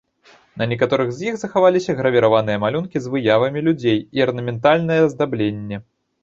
На 0.59 0.65
некаторых 0.69 1.09
з 1.17 1.27
іх 1.29 1.35
захаваліся 1.41 1.95
гравіраваныя 1.99 2.61
малюнкі 2.63 2.97
з 3.03 3.11
выявамі 3.17 3.59
людзей 3.69 3.99
і 4.19 4.25
арнаментальнае 4.27 4.99
аздабленне. 5.05 5.77